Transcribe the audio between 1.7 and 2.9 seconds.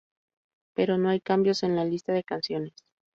la lista de canciones.